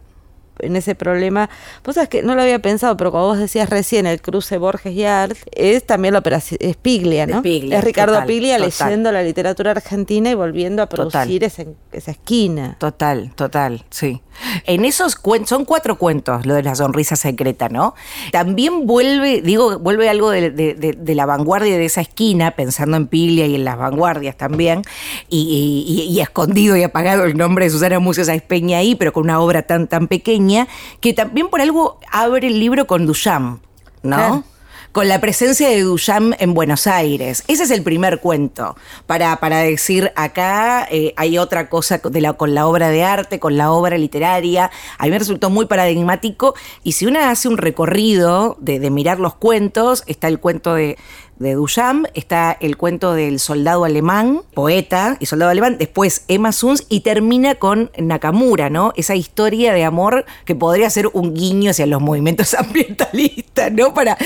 [0.62, 1.50] en ese problema.
[1.84, 4.94] Vos sabés que no lo había pensado, pero como vos decías recién, el cruce Borges
[4.94, 7.36] y Art, es también la operación, es Piglia, ¿no?
[7.36, 8.72] Es Piglia, es Ricardo total, Piglia total.
[8.86, 12.76] leyendo la literatura argentina y volviendo a producir esa esquina.
[12.78, 14.20] Total, total, sí.
[14.64, 17.94] En esos cuentos, son cuatro cuentos, lo de la sonrisa secreta, ¿no?
[18.32, 23.06] También vuelve, digo, vuelve algo de, de- de- la vanguardia de esa esquina, pensando en
[23.06, 24.82] Piglia y en las vanguardias también,
[25.28, 29.24] y, y- escondido y apagado el nombre de Susana Mucio Sáenz Peña ahí, pero con
[29.24, 30.68] una obra tan, tan pequeña,
[31.00, 33.62] que también por algo abre el libro con Duchamp,
[34.02, 34.44] ¿no?
[34.92, 37.44] Con la presencia de Duchamp en Buenos Aires.
[37.46, 38.76] Ese es el primer cuento,
[39.06, 43.38] para, para decir, acá eh, hay otra cosa de la, con la obra de arte,
[43.38, 44.70] con la obra literaria.
[44.98, 49.20] A mí me resultó muy paradigmático y si una hace un recorrido de, de mirar
[49.20, 50.98] los cuentos, está el cuento de
[51.40, 56.84] de Duchamp, está el cuento del soldado alemán, poeta y soldado alemán, después Emma Suns
[56.90, 58.92] y termina con Nakamura, ¿no?
[58.94, 63.94] Esa historia de amor que podría ser un guiño hacia los movimientos ambientalistas, ¿no?
[63.94, 64.18] Para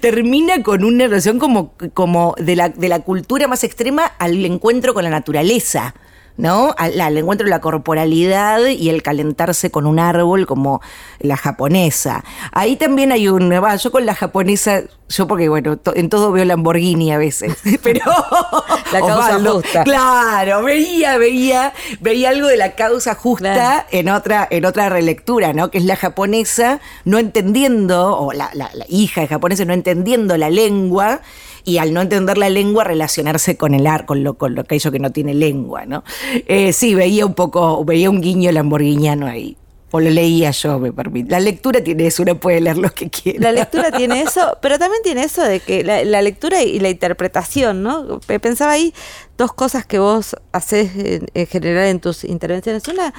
[0.00, 4.94] termina con una relación como, como de, la, de la cultura más extrema al encuentro
[4.94, 5.94] con la naturaleza.
[6.36, 6.74] ¿No?
[6.78, 10.80] Al, al, encuentro de la corporalidad y el calentarse con un árbol como
[11.20, 12.24] la japonesa.
[12.52, 16.32] Ahí también hay un, va, yo con la japonesa, yo porque bueno, to, en todo
[16.32, 18.00] veo Lamborghini a veces, pero
[18.92, 19.84] la causa Osvaldo, justa.
[19.84, 23.86] Claro, veía, veía, veía algo de la causa justa claro.
[23.90, 25.70] en otra, en otra relectura, ¿no?
[25.70, 30.36] Que es la japonesa no entendiendo, o la, la, la hija de japonesa no entendiendo
[30.36, 31.20] la lengua
[31.64, 34.90] y al no entender la lengua relacionarse con el ar, con lo, con lo aquello
[34.90, 36.04] que no tiene lengua, ¿no?
[36.46, 39.56] Eh, sí, veía un poco, veía un guiño lamborghiniano ahí.
[39.94, 41.30] O lo leía yo, me permite.
[41.30, 43.40] La lectura tiene eso, uno puede leer lo que quiera.
[43.40, 47.82] La lectura tiene eso, pero también tiene eso de que la, lectura y la interpretación,
[47.82, 48.18] ¿no?
[48.20, 48.94] Pensaba ahí
[49.36, 50.92] dos cosas que vos haces
[51.34, 52.88] en general en tus intervenciones.
[52.88, 53.12] Una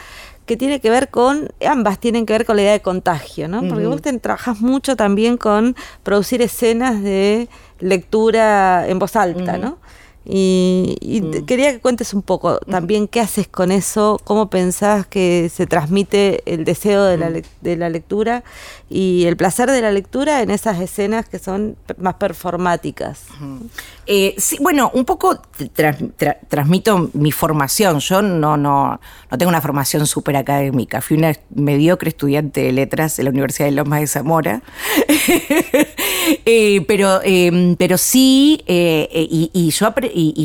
[0.45, 3.61] que tiene que ver con, ambas tienen que ver con la idea de contagio, ¿no?
[3.61, 3.91] Porque uh -huh.
[3.91, 7.47] vos te trabajas mucho también con producir escenas de
[7.79, 9.59] lectura en voz alta, uh -huh.
[9.59, 9.77] ¿no?
[10.25, 11.45] Y, y -huh.
[11.45, 16.43] quería que cuentes un poco también qué haces con eso, cómo pensás que se transmite
[16.45, 17.31] el deseo de la,
[17.61, 18.43] de la lectura
[18.89, 23.23] y el placer de la lectura en esas escenas que son más performáticas.
[24.05, 25.41] Eh, sí, bueno, un poco
[25.73, 27.99] tra tra transmito mi formación.
[27.99, 28.99] Yo no, no,
[29.31, 31.01] no tengo una formación súper académica.
[31.01, 34.61] Fui una mediocre estudiante de letras de la Universidad de Lomas de Zamora.
[36.45, 39.69] eh, pero, eh, pero sí, eh, y, y,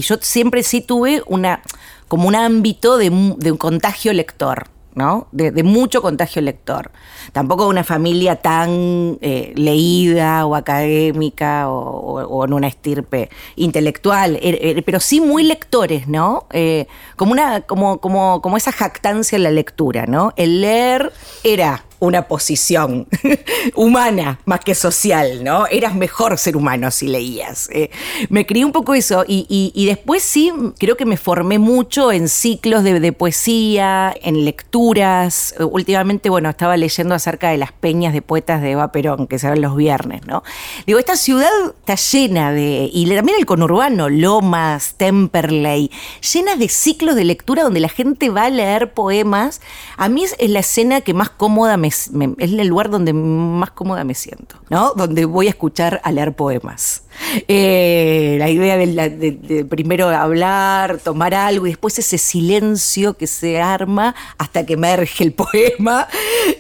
[0.00, 1.62] yo, siempre sí tuve una,
[2.08, 4.68] como un ámbito de, un contagio lector.
[4.98, 5.28] ¿no?
[5.30, 6.90] De, mucho contagio lector.
[7.32, 14.84] Tampoco una familia tan eh, leída o académica o, en una estirpe intelectual, er, er,
[14.84, 16.48] pero sí muy lectores, ¿no?
[16.50, 20.32] Eh, como, una, como, como, como esa jactancia en la lectura, ¿no?
[20.36, 21.12] El leer
[21.44, 23.08] era una posición
[23.74, 25.66] humana más que social, ¿no?
[25.66, 27.68] Eras mejor ser humano si leías.
[27.72, 27.90] Eh,
[28.28, 32.28] me crié un poco eso y, y, después sí creo que me formé mucho en
[32.28, 35.54] ciclos de, de, poesía, en lecturas.
[35.58, 39.50] Últimamente, bueno, estaba leyendo acerca de las peñas de poetas de Eva Perón, que se
[39.50, 40.42] ven los viernes, ¿no?
[40.86, 41.50] Digo, esta ciudad
[41.80, 45.90] está llena de, y también el conurbano, Lomas, Temperley,
[46.32, 49.60] llenas de ciclos de lectura donde la gente va a leer poemas.
[49.96, 54.04] A mí es la escena que más cómoda me es el lugar donde más cómoda
[54.04, 54.92] me siento, ¿no?
[54.94, 57.02] Donde voy a escuchar a leer poemas.
[57.48, 64.14] Eh, la idea de, primero hablar, tomar algo y después ese silencio que se arma
[64.38, 66.06] hasta que emerge el poema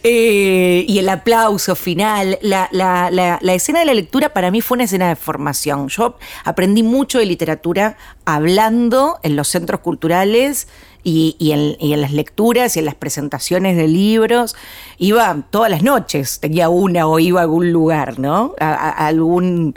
[0.02, 2.38] eh, y el aplauso final.
[2.42, 5.88] La- la escena de la lectura para mí fue una escena de formación.
[5.88, 10.68] Yo aprendí mucho de literatura hablando en los centros culturales
[11.08, 14.54] y, y en, las lecturas y en las presentaciones de libros.
[14.98, 18.54] Iba todas las noches, tenía una o iba a algún lugar, ¿no?
[18.60, 19.74] A, algún...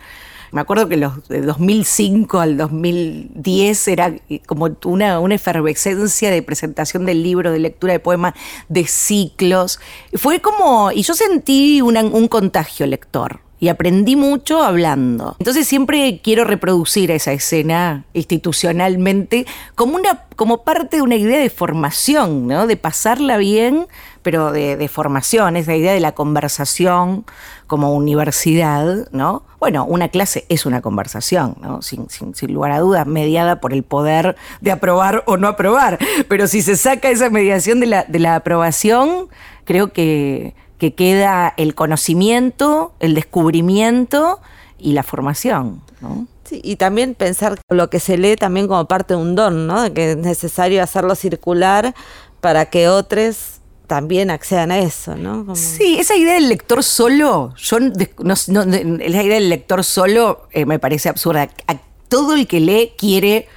[0.51, 4.13] Me acuerdo que los de 2005 al 2010 era
[4.45, 8.33] como una, una efervescencia de presentación del libro, de lectura de poemas,
[8.67, 9.79] de ciclos.
[10.15, 15.35] Fue como, y yo sentí un contagio lector y aprendí mucho hablando.
[15.39, 19.45] Entonces siempre quiero reproducir esa escena institucionalmente
[19.75, 22.65] como una como parte de una idea de formación, ¿no?
[22.65, 23.85] De pasarla bien,
[24.23, 27.23] pero de, de formación, esa idea de la conversación
[27.67, 29.43] como universidad, ¿no?
[29.59, 31.83] Bueno, una clase es una conversación, ¿no?
[31.83, 35.99] Sin, sin- sin lugar a dudas, mediada por el poder de aprobar o no aprobar.
[36.27, 39.27] Pero si se saca esa mediación de la, de la aprobación,
[39.65, 44.39] creo que, que queda el conocimiento, el descubrimiento
[44.79, 46.25] y la formación, ¿no?
[46.43, 49.93] Sí, y también pensar lo que se lee también como parte de un don, ¿no?
[49.93, 51.93] Que es necesario hacerlo circular
[52.41, 55.45] para que otros también accedan a eso, ¿no?
[55.45, 57.91] Como- Sí, esa idea del lector solo, yo no,
[58.47, 58.73] no- no-
[59.03, 61.43] esa idea del lector solo eh, me parece absurda.
[61.67, 61.75] A-
[62.09, 63.47] todo el que lee quiere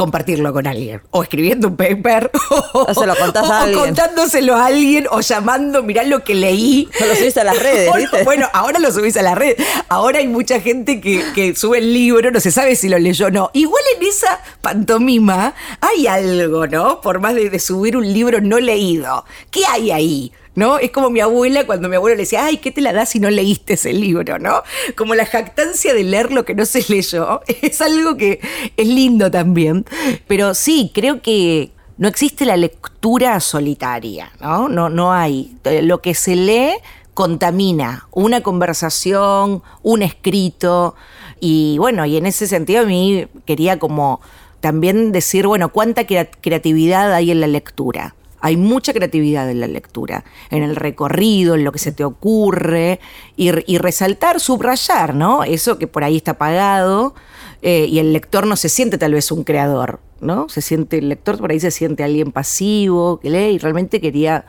[0.00, 4.56] compartirlo con alguien, o escribiendo un paper, o, O se lo contás a o contándoselo
[4.56, 6.88] a alguien, o llamando, mirá lo que leí.
[7.02, 7.90] O lo subís a las redes.
[8.24, 9.56] Bueno, ahora lo subís a la red.
[9.88, 13.26] Ahora hay mucha gente que, que sube el libro, no se sabe si lo leyó
[13.26, 13.50] o no.
[13.52, 17.00] Igual en esa pantomima hay algo, ¿no?
[17.00, 19.24] Por más de, de subir un libro no leído.
[19.50, 20.32] ¿Qué hay ahí?
[20.56, 20.78] ¿No?
[20.78, 23.20] Es como mi abuela cuando mi abuelo le decía, ay, ¿qué te la das si
[23.20, 24.38] no leíste ese libro?
[24.38, 24.62] ¿No?
[24.96, 27.40] Como la jactancia de leer lo que no se leyó.
[27.62, 28.40] Es algo que
[28.76, 29.86] es lindo también.
[30.26, 34.68] Pero sí, creo que no existe la lectura solitaria, ¿no?
[34.68, 35.54] No, no hay.
[35.64, 36.72] Eh, Lo que se lee
[37.14, 40.94] contamina una conversación, un escrito.
[41.38, 44.20] Y bueno, y en ese sentido a mí quería como
[44.60, 48.14] también decir, bueno, cuánta crea- creatividad hay en la lectura.
[48.40, 53.00] Hay mucha creatividad en la lectura, en el recorrido, en lo que se te ocurre,
[53.36, 55.44] y, resaltar, subrayar, ¿no?
[55.44, 57.14] Eso que por ahí está apagado,
[57.62, 60.48] eh, y el lector no se siente tal vez un creador, ¿no?
[60.48, 64.46] Se siente, el lector por ahí se siente alguien pasivo, que lee, y realmente quería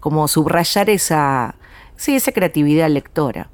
[0.00, 1.56] como subrayar esa,
[1.96, 3.50] sí, esa creatividad lectora.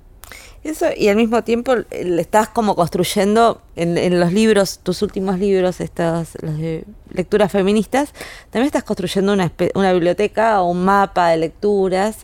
[0.63, 5.01] Eso, y al mismo tiempo eh, le estás como construyendo en, en los libros, tus
[5.01, 8.13] últimos libros, estos, los de lecturas feministas,
[8.51, 9.51] también estás construyendo una,
[9.93, 12.19] biblioteca o un mapa de lecturas.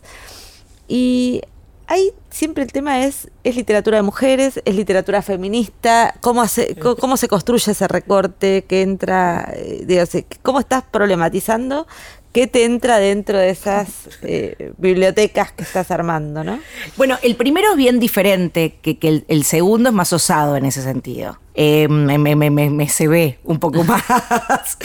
[0.87, 1.41] Y
[1.87, 7.17] ahí siempre el tema es, es literatura de mujeres, es literatura feminista, cómo, hace, cómo
[7.17, 11.87] se construye ese recorte que entra, eh, digo, se- cómo estás problematizando,
[12.33, 13.87] qué te entra dentro de esas
[14.21, 16.59] eh, bibliotecas que estás armando, ¿no?
[16.95, 20.65] Bueno, el primero es bien diferente, que, que el, el segundo es más osado en
[20.65, 21.39] ese sentido.
[21.55, 24.03] Eh, me, me, me, me- me se ve un poco más.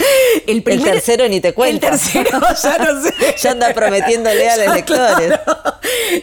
[0.47, 1.85] El, El tercero ni te cuento.
[1.85, 2.29] El tercero
[2.63, 3.13] ya no sé.
[3.41, 5.27] Ya anda prometiéndole a los lectores.
[5.39, 5.75] claro.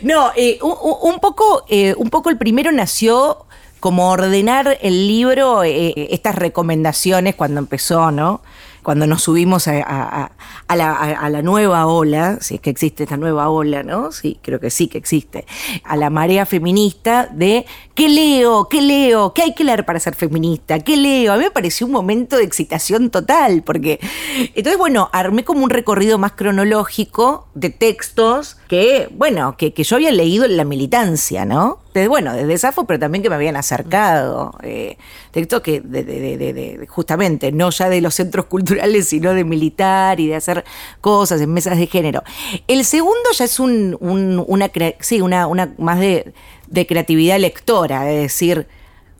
[0.02, 1.64] No, eh, un, poco,
[1.96, 3.46] un poco el primero nació
[3.78, 8.42] como ordenar el libro, estas recomendaciones cuando empezó, ¿no?
[8.82, 10.30] Cuando nos subimos a,
[10.68, 14.12] la, a la nueva ola, si es que existe esta nueva ola, ¿no?
[14.12, 15.46] Sí, creo que sí que existe.
[15.84, 18.68] A la marea feminista de ¿qué leo?
[18.68, 19.34] ¿Qué leo?
[19.34, 20.78] ¿Qué hay que leer para ser feminista?
[20.80, 21.32] ¿Qué leo?
[21.32, 24.00] A mí me pareció un momento de excitación total, porque
[24.54, 29.96] entonces, bueno, armé como un recorrido más cronológico de textos que, bueno, que, que yo
[29.96, 31.78] había leído en la militancia, ¿no?
[31.92, 34.52] Desde, bueno, desde Safo, pero también que me habían acercado.
[34.62, 34.96] eh,
[35.32, 39.34] textos que, de, de- de- de- de- justamente, no ya de los centros culturales, sino
[39.34, 40.64] de militar y de hacer
[41.00, 42.22] cosas en mesas de género.
[42.68, 44.70] El segundo ya es un, un- una,
[45.00, 46.32] sí, una, una más de,
[46.68, 48.68] de creatividad lectora, es decir,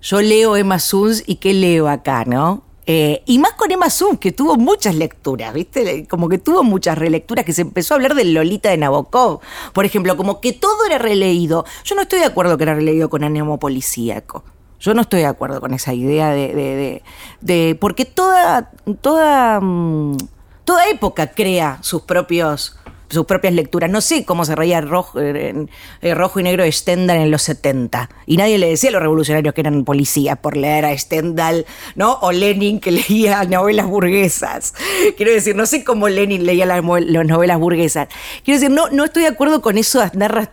[0.01, 2.63] yo leo Emma Suns y qué leo acá, ¿no?
[2.93, 6.09] Eh, y más con Emma Suns, que tuvo muchas lecturas, ¿viste?
[6.09, 9.39] Como que tuvo muchas relecturas, que se empezó a hablar del Lolita de Nabokov,
[9.73, 11.65] por ejemplo, como que todo era releído.
[11.85, 14.43] Yo no estoy de acuerdo que era releído con ánimo policíaco.
[14.81, 16.49] Yo no estoy de acuerdo con esa idea de.
[16.53, 17.03] de- de-
[17.43, 18.73] de- porque toda.
[19.01, 19.61] toda.
[19.61, 20.17] mm,
[20.65, 22.77] toda época crea sus propios
[23.11, 23.91] sus propias lecturas.
[23.91, 25.67] No sé cómo se reía rojo, eh,
[26.15, 28.09] rojo y negro de Stendhal en los 70.
[28.27, 32.15] Y nadie le decía a los revolucionarios que eran policías por leer a Stendhal, ¿no?
[32.23, 34.75] O Lenin que leía novelas burguesas.
[35.17, 38.09] Quiero decir, no sé cómo Lenin leía las, novelas burguesas.
[38.45, 40.01] Quiero decir, no, no estoy de acuerdo con eso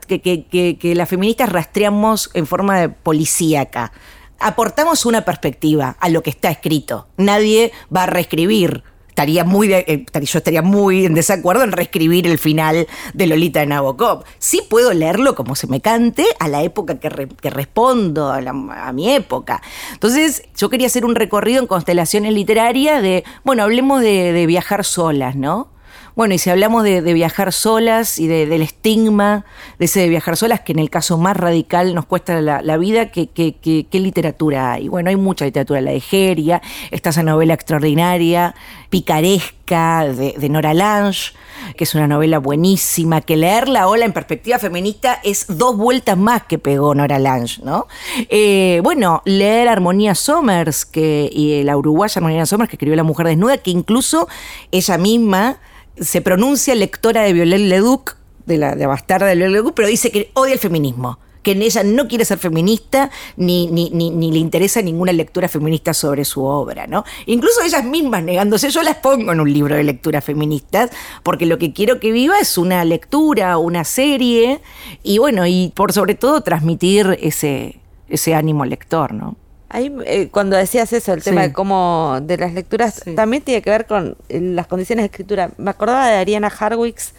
[0.07, 3.91] que, que, que las feministas rastreamos en forma de policíaca
[4.39, 7.07] aportamos una perspectiva a lo que está escrito.
[7.17, 8.83] Nadie va a reescribir.
[9.17, 13.65] Estaría muy eh, yo estaría muy en desacuerdo en reescribir el final de Lolita de
[13.65, 14.25] Nabokov.
[14.37, 17.09] Sí puedo leerlo como se me cante a la época que,
[17.49, 19.63] respondo, a, mi época.
[19.91, 25.35] Entonces, yo quería hacer un recorrido en constelaciones literarias de, bueno, hablemos de viajar solas,
[25.35, 25.71] ¿no?
[26.17, 29.45] Bueno, y si hablamos de, viajar solas y del estigma
[29.77, 33.11] de ese de viajar solas, que en el caso más radical nos cuesta la, vida,
[33.11, 34.87] ¿qué, literatura hay?
[34.87, 38.55] Bueno, hay mucha literatura, la de Geria, está esa novela extraordinaria,
[38.89, 41.33] picaresca, de, Nora Lange,
[41.75, 46.17] que es una novela buenísima, que leer La ola en perspectiva feminista es dos vueltas
[46.17, 47.85] más que pegó Nora Lange, ¿no?
[48.29, 53.27] Eh, bueno, leer Armonía Somers, que, y la uruguaya Armonía Somers, que escribió La mujer
[53.27, 54.27] desnuda, que incluso
[54.71, 55.59] ella misma
[55.99, 60.11] se pronuncia lectora de Violette Leduc, de la de bastarda de Violette Leduc, pero dice
[60.11, 64.37] que odia el feminismo que en ella no quiere ser feminista ni, ni, ni, le
[64.37, 67.05] interesa ninguna lectura feminista sobre su obra, ¿no?
[67.25, 70.91] Incluso ellas mismas negándose, yo las pongo en un libro de lecturas feministas,
[71.23, 74.59] porque lo que quiero que viva es una lectura, una serie,
[75.03, 77.79] y bueno, y por sobre todo transmitir ese,
[78.09, 79.37] ese ánimo lector, ¿no?
[79.69, 83.69] Ahí, eh, cuando decías eso, el tema de cómo de las lecturas, también tiene que
[83.69, 85.51] ver con eh, las condiciones de escritura.
[85.57, 87.13] Me acordaba de Ariana Harwicks,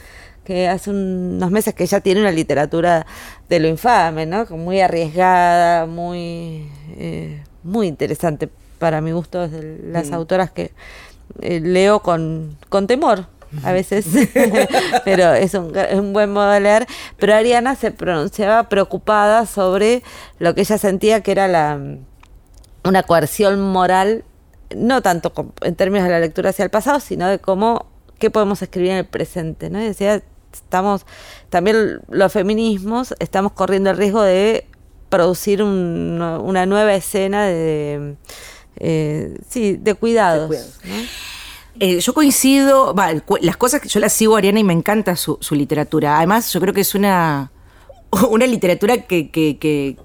[0.44, 3.06] que hace unos meses que ya tiene una literatura
[3.50, 4.46] de lo infame, ¿no?
[4.46, 10.72] Muy arriesgada, muy, eh, muy interesante para mi gusto, de las autoras que
[11.38, 13.26] leo con, con temor,
[13.62, 14.06] a veces,
[15.04, 16.86] pero es un, un, buen modo de leer.
[17.18, 20.02] Pero Ariana se pronunciaba preocupada sobre
[20.38, 21.78] lo que ella sentía que era la
[22.84, 24.24] una coerción moral,
[24.74, 27.86] no tanto en términos de la lectura hacia el pasado, sino de cómo,
[28.18, 29.78] qué podemos escribir en el presente, ¿no?
[29.78, 30.22] decía,
[30.52, 31.06] estamos,
[31.50, 34.66] también los feminismos, estamos corriendo el riesgo de
[35.08, 38.16] producir una nueva escena de,
[38.76, 40.78] eh, sí, de cuidados.
[41.80, 42.94] Eh, yo coincido,
[43.40, 46.18] las cosas que yo las sigo a Ariana y me encanta su, literatura.
[46.18, 47.52] Además, yo creo que es una,
[48.30, 49.96] una literatura que, que,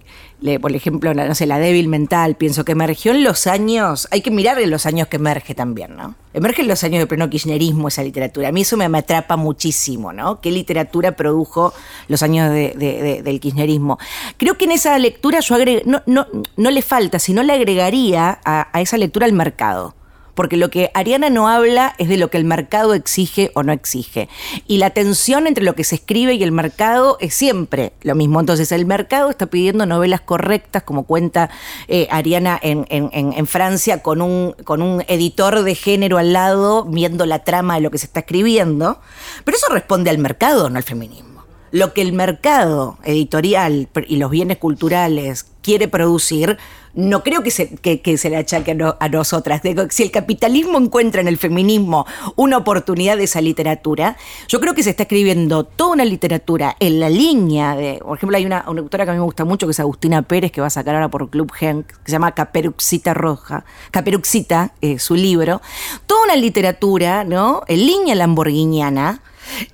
[0.60, 4.30] por ejemplo, no sé, la débil mental, pienso que emergió en los años, hay que
[4.30, 6.16] mirar en los años que emerge también, ¿no?
[6.34, 8.50] Emerge en los años de pleno kirchnerismo esa literatura.
[8.50, 10.41] A mí eso me, atrapa muchísimo, ¿no?
[10.41, 11.74] ¿Qué literatura produjo
[12.10, 14.00] los años del kirchnerismo?
[14.38, 16.28] Creo que en esa lectura yo no, no,
[16.58, 19.96] no le falta, sino le agregaría a esa lectura el mercado
[20.36, 23.72] porque lo que Ariana no habla es de lo que el mercado exige o no
[23.72, 24.30] exige.
[24.68, 28.40] Y la tensión entre lo que se escribe y el mercado es siempre lo mismo.
[28.40, 31.50] Entonces, el mercado está pidiendo novelas correctas, como cuenta
[31.88, 37.26] eh, Ariana en, en, Francia, con un, con un editor de género al lado, viendo
[37.26, 39.00] la trama de lo que se está escribiendo.
[39.44, 41.44] Pero eso responde al mercado, no al feminismo.
[41.72, 46.59] Lo que el mercado editorial y los bienes culturales quiere producir
[46.93, 49.61] no creo que se, que, se le achaque a, nosotras.
[49.89, 52.05] Si el capitalismo encuentra en el feminismo
[52.36, 54.16] una oportunidad de esa literatura,
[54.47, 58.38] yo creo que se está escribiendo toda una literatura en la línea de, por ejemplo,
[58.38, 60.68] hay una, autora que a mí me gusta mucho, que es Agustina Pérez, que va
[60.68, 65.61] a sacar ahora por Club Henk, que se llama Caperuxita Roja, Caperuxita, eh, su libro,
[66.05, 67.64] toda una literatura, ¿no?
[67.68, 69.22] En línea lamborghiniana,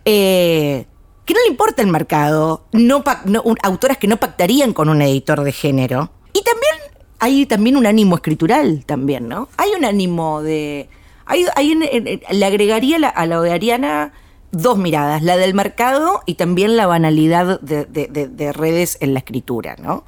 [0.06, 0.86] eh,
[1.30, 3.04] que no le importa el mercado, no,
[3.62, 6.10] autoras que no pactarían con un editor de género.
[6.34, 6.74] Y también
[7.20, 9.48] hay también un ánimo escritural también, ¿no?
[9.58, 10.90] Hay un ánimo de...
[12.32, 14.12] Le agregaría a la de Ariana
[14.52, 20.06] dos miradas, la del mercado y también la banalidad de, redes en la escritura, ¿no?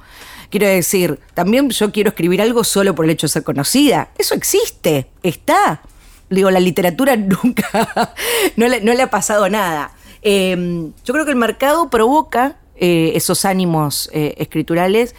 [0.50, 4.08] Quiero decir, también yo quiero escribir algo solo por el hecho de ser conocida.
[4.18, 5.82] Eso existe, está.
[6.30, 8.12] Digo, la literatura nunca,
[8.56, 9.92] no le, ha pasado nada.
[10.22, 15.14] Em, yo creo que el mercado provoca eh, esos ánimos eh, escriturales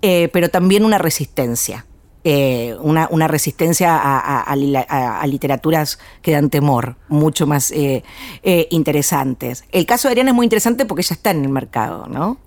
[0.00, 1.84] eh, pero también una resistencia.
[2.24, 4.56] Eh, una, resistencia a,
[5.26, 8.02] literaturas que dan temor, mucho más eh,
[8.70, 9.64] interesantes.
[9.72, 12.38] El caso de Ariana es muy interesante porque ella está en el mercado, ¿no?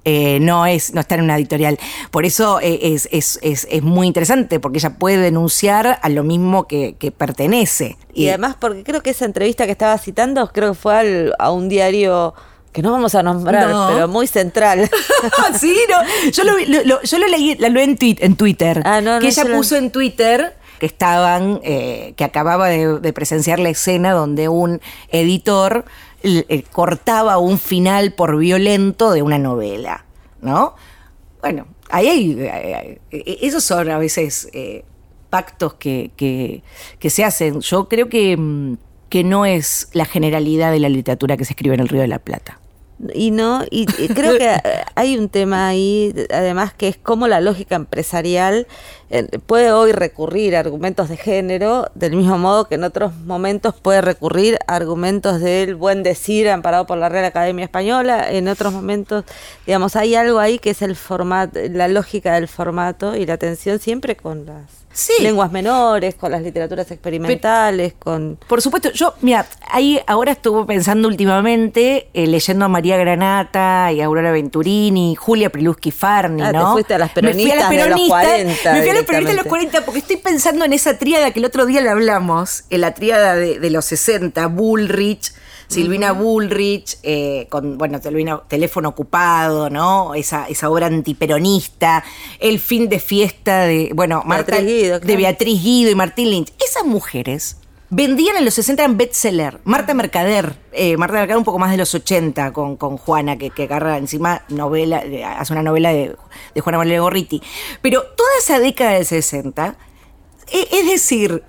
[0.41, 1.79] no, es, no está en una editorial.
[2.11, 7.13] Por eso es, es, es, muy interesante, porque ella puede denunciar a lo mismo que
[7.17, 7.97] pertenece.
[8.13, 11.69] Y, además, porque creo que esa entrevista que estaba citando, creo que fue a un
[11.69, 12.33] diario
[12.71, 14.89] que no vamos a nombrar, pero muy central.
[15.59, 16.31] sí, no.
[16.31, 18.81] Yo lo, yo lo leí, la leí en, Twitter.
[18.85, 24.13] Ah, que ella puso en Twitter que estaban, eh, que acababa de, presenciar la escena
[24.13, 25.85] donde un editor
[26.23, 30.05] eh, cortaba un final por violento de una novela,
[30.41, 30.73] ¿no?
[31.41, 32.99] Bueno, ahí hay, eh,
[33.41, 34.49] esos son a veces
[35.29, 37.59] pactos que, que, se hacen.
[37.61, 38.77] Yo creo que, mm,
[39.09, 42.07] que no es la generalidad de la literatura que se escribe en el Río de
[42.07, 42.60] la Plata.
[43.13, 44.55] Y no, y, creo que
[44.95, 48.67] hay un tema ahí, además, que es cómo la lógica empresarial
[49.45, 54.01] puede hoy recurrir a argumentos de género, del mismo modo que en otros momentos puede
[54.01, 59.25] recurrir a argumentos del buen decir amparado por la Real Academia Española, en otros momentos,
[59.65, 63.79] digamos, hay algo ahí que es el formato, la lógica del formato y la atención
[63.79, 64.81] siempre con las
[65.21, 68.37] lenguas menores, con las literaturas experimentales, con...
[68.47, 74.01] Por supuesto, yo, mira, ahí ahora estuve pensando últimamente, eh, leyendo a María Granata y
[74.01, 76.59] Aurora Venturini, Julia Priluski Farni, ah, ¿no?
[76.59, 78.73] Te fuiste a las peronistas, de los 40.
[78.73, 81.39] Me fui a las peronistas de los 40 porque estoy pensando en esa tríada que
[81.39, 85.33] el otro día le hablamos, en la tríada de, de los 60, Bullrich,
[85.71, 87.99] Silvina Bullrich, eh, con, bueno,
[88.47, 90.13] teléfono ocupado, ¿no?
[90.15, 92.03] Esa, esa obra antiperonista,
[92.39, 96.51] el fin de fiesta de, bueno, Marta, Guido, de Beatriz Guido y Martín Lynch.
[96.59, 97.57] Esas mujeres
[97.91, 99.59] vendían en los 60 en bestseller.
[99.65, 103.51] Marta Mercader, eh, Marta Mercader un poco más de los 80 con, con Juana, que,
[103.51, 106.15] que agarra encima novela, eh, hace una novela de,
[106.59, 107.43] Juana Valeria Gorriti.
[107.83, 109.75] Pero toda esa década del 60,
[110.51, 111.43] es decir,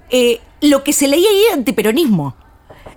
[0.60, 2.36] lo que se leía ahí era antiperonismo.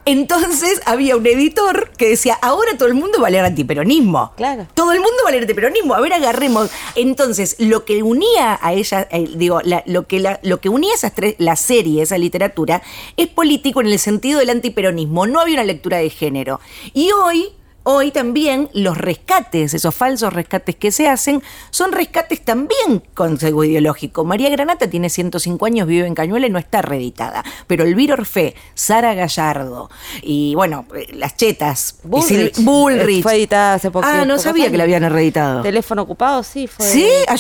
[0.06, 4.34] Entonces había un editor que decía, ahora todo el mundo va a leer antiperonismo.
[4.38, 4.68] Claro.
[4.76, 5.96] Todo el mundo va a leer antiperonismo.
[5.96, 6.70] A ver, agarremos.
[6.96, 11.36] Entonces, lo que unía a ella, eh, digo, lo, que lo que unía esas tres,
[11.40, 12.84] la serie, esa literatura,
[13.18, 15.26] es político en el sentido del antiperonismo.
[15.26, 16.60] No había una lectura de género.
[16.94, 17.54] Y hoy
[17.86, 23.64] hoy también los rescates, esos falsos rescates que se hacen, son rescates también con sesgo
[23.64, 24.26] ideológico.
[24.26, 27.44] María Granata tiene 105 años, vive en Cañuela y no está reeditada.
[27.68, 29.90] Pero Elvira Orfe, Sara Gallardo
[30.22, 32.00] y bueno, eh, las chetas.
[32.04, 32.58] Bullrich.
[32.64, 33.24] Bullrich.
[33.24, 34.06] Fue editada hace poco.
[34.10, 35.62] Ah, no sabía que la habían reeditado.
[35.62, 36.86] Teléfono ocupado, sí, fue.
[36.86, 37.36] Sí, ah,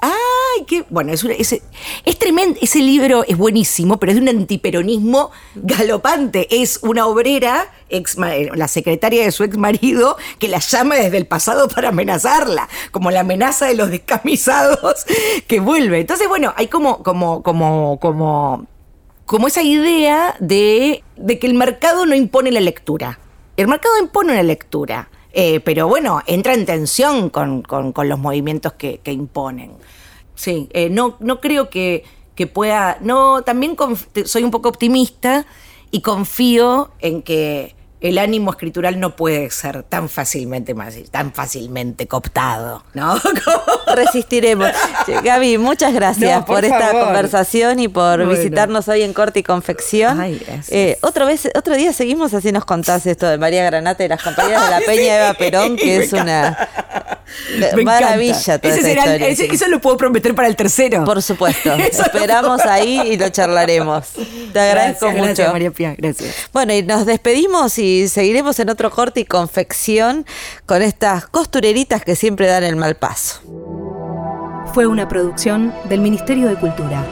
[0.00, 0.84] Ay, qué.
[0.88, 2.58] Bueno, es, es tremendo.
[2.62, 6.62] Ese libro es buenísimo, pero es de un antiperonismo galopante.
[6.62, 11.26] Es una obrera, ex, la secretaria de su ex marido, que la llama desde el
[11.26, 15.04] pasado para amenazarla, como la amenaza de los descamisados
[15.46, 16.00] que vuelve.
[16.00, 18.66] Entonces, bueno, hay como, como, como, como,
[19.26, 23.18] como esa idea de, de que el mercado no impone la lectura.
[23.56, 25.08] El mercado impone una lectura.
[25.32, 29.72] Eh, pero bueno, entra en tensión con, los movimientos que, imponen.
[30.34, 32.98] Sí, eh, no, no creo que, que pueda.
[33.00, 33.76] No, también
[34.24, 35.46] soy un poco optimista
[35.90, 40.74] y confío en que el ánimo escritural no puede ser tan fácilmente
[41.10, 43.20] tan fácilmente cooptado, ¿no?
[43.94, 44.70] Resistiremos.
[45.22, 50.20] Gaby, muchas gracias por, esta conversación y por visitarnos hoy en Corte y Confección.
[50.20, 50.40] Ay.
[50.68, 54.22] Eh, otro, vez, otro día seguimos así nos contás esto de María Granata y las
[54.22, 56.68] compañeras de la Peña Eva Perón, que es una
[57.84, 61.04] maravilla toda Eso lo puedo prometer para el tercero.
[61.04, 61.72] Por supuesto.
[61.74, 64.08] Esperamos ahí y lo charlaremos.
[64.52, 65.22] Te agradezco mucho.
[65.24, 65.94] Gracias, María Pía.
[65.96, 66.34] Gracias.
[66.52, 67.78] Bueno, y nos despedimos
[68.08, 70.26] seguiremos en otro corte y confección
[70.66, 73.40] con estas costureritas que siempre dan el mal paso.
[74.72, 77.04] Fue una producción del Ministerio de Cultura.